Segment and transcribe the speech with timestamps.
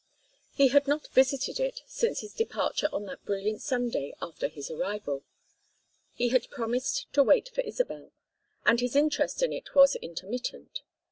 [0.55, 5.23] He had not visited it since his departure on that brilliant Sunday after his arrival;
[6.15, 8.11] he had promised to wait for Isabel,
[8.65, 10.81] and his interest in it was intermittent.